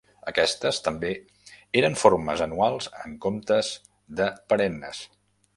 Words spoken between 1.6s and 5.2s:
eren formes anuals en comptes de perennes.